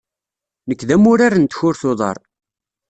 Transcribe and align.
Nekk 0.69 0.81
d 0.87 0.89
amurar 0.95 1.33
n 1.37 1.45
tkurt-uḍar. 1.45 2.17